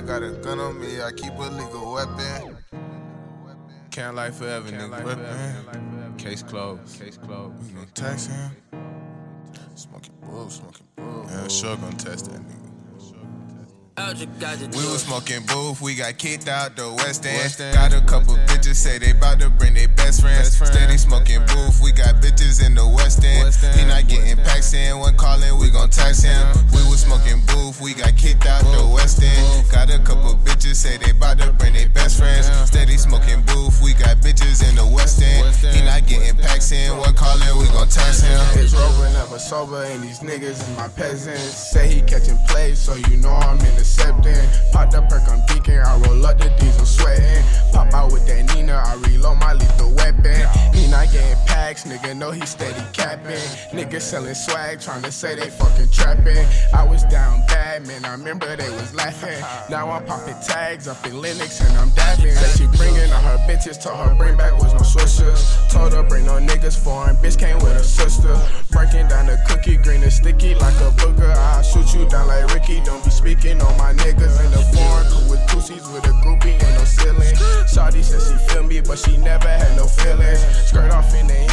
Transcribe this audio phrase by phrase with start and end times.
[0.00, 2.56] I got a gun on me, I keep a legal weapon.
[3.90, 5.04] Can't lie forever, Can't nigga.
[5.04, 6.14] Weapon.
[6.16, 6.98] Case closed.
[6.98, 7.68] Case closed.
[7.68, 8.50] You gonna text him?
[9.74, 11.26] Smoking bull, smoking bull.
[11.28, 12.70] Yeah, sure gonna test that nigga.
[14.74, 17.36] We was smoking booth, we got kicked out the West End.
[17.36, 17.74] West End.
[17.74, 20.38] Got a couple bitches say they bout to bring their best friends.
[20.38, 20.72] Best friend.
[20.72, 23.44] Steady smoking booth, we got bitches in the West End.
[23.44, 23.78] West End.
[23.78, 26.40] He not getting packs in, when calling, we gon' tax him.
[26.72, 29.68] We was smoking booth, we got kicked out the West End.
[29.70, 29.89] Got
[30.60, 32.46] bitches say they bout to bring their best friends.
[32.68, 35.54] Steady smoking booth, we got bitches in the West End.
[35.74, 38.40] He not getting packs in, when calling, we gon' tax him.
[38.54, 41.40] It's rover, never sober, and these niggas is my peasants.
[41.72, 44.36] Say he catching plays, so you know I'm intercepting.
[44.72, 45.82] Pop the perk, I'm geeking.
[45.82, 47.42] I roll up the diesel, sweating.
[47.72, 49.49] Pop out with that Nina, I reload my
[51.74, 53.46] getting nigga, know he steady capping.
[53.70, 56.46] Niggas selling swag, trying to say they fucking trapping.
[56.74, 59.38] I was down bad, man, I remember they was laughing.
[59.70, 62.34] Now I'm popping tags up in Lenox and I'm dabbing.
[62.34, 65.70] Said she bringing all her bitches, told her bring back was no swishers.
[65.70, 68.36] Told her bring no niggas foreign, bitch came with her sister.
[68.70, 71.34] Breaking down the cookie, green and sticky like a booger.
[71.34, 75.06] I'll shoot you down like Ricky, don't be speaking on my niggas in the foreign.
[75.06, 77.34] Cool with pussies with a groupie, ain't no ceiling.
[77.70, 80.40] Shawty said she feel me, but she never had no feelings.
[80.66, 81.49] Skirt off in the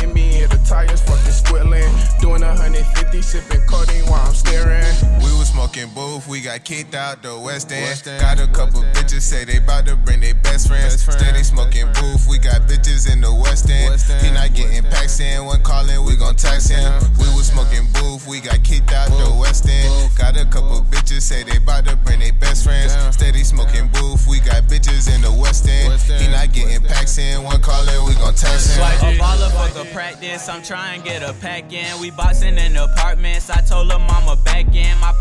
[5.68, 7.84] smoking booth, we got kicked out the West End.
[7.84, 8.22] West End.
[8.22, 10.96] Got a couple bitches say they bout to bring their best friends.
[10.96, 11.20] Best friend.
[11.20, 13.92] Steady smoking booth, we got bitches in the West End.
[13.92, 14.26] West End.
[14.26, 16.88] He not getting packs in, when calling, we gon' tax him.
[17.20, 20.12] We was smoking booth, we got kicked out the West End.
[20.16, 22.96] Got a couple bitches say they bout to bring their best friends.
[23.14, 26.00] Steady smoking booth, we got bitches in the West End.
[26.22, 28.84] He not getting packs in, one calling, we gon' tax him.
[28.84, 32.00] A baller fuck a practice, I'm trying to get a pack in.
[32.00, 34.98] We boxing in apartments, I told her mama back in.
[35.00, 35.12] My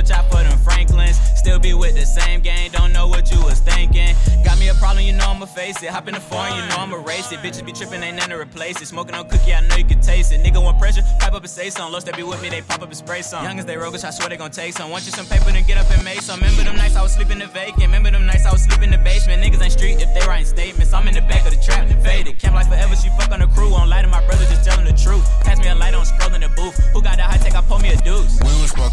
[0.00, 1.16] switch out for them Franklins.
[1.36, 4.14] Still be with the same gang, don't know what you was thinking.
[4.44, 5.90] Got me a problem, you know I'ma face it.
[5.90, 7.40] Hop in the foreign, you know I'ma race it.
[7.40, 8.86] Bitches be tripping, ain't nothing to replace it.
[8.86, 10.40] Smoking on cookie, I know you can taste it.
[10.40, 11.92] Nigga want pressure, pipe up and say something.
[11.92, 13.44] Lost that be with me, they pop up and spray some.
[13.44, 14.90] Young as they roguish, I swear they gon' take some.
[14.90, 16.40] Want you some paper, then get up and make some.
[16.40, 17.82] Remember them nights I was sleeping in the vacant.
[17.82, 19.42] Remember them nights I was sleeping in the basement.
[19.42, 20.92] Niggas ain't street if they writing statements.
[20.92, 22.38] I'm in the back of the trap, faded.
[22.38, 22.56] Camp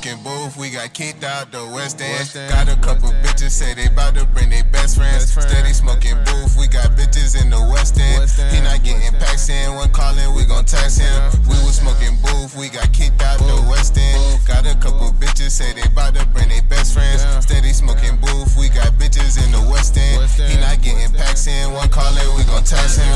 [0.07, 2.49] We was smoking booth, we got kicked out the West End.
[2.49, 5.29] Got a couple bitches say they bout to bring their best friends.
[5.29, 8.23] Steady smoking booth, we got bitches in the West End.
[8.53, 11.11] He not getting packs in, when calling, we gon' tax him.
[11.43, 14.39] We was smoking booth, we got kicked out the West End.
[14.47, 17.27] Got a couple bitches say they bout to bring their best friends.
[17.43, 20.23] Steady smoking booth, we got bitches in the West End.
[20.39, 23.11] He not getting packs in, one calling, we gon' tax him.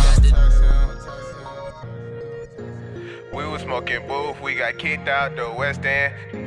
[3.33, 6.40] We was smoking booth, we got kicked out the West End.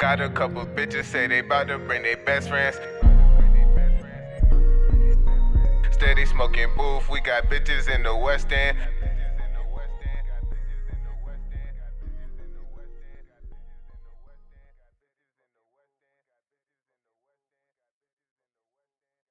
[0.00, 2.74] Got a couple bitches say they bout to bring their best friends.
[5.90, 8.78] Steady smoking booth, we got bitches in the West End.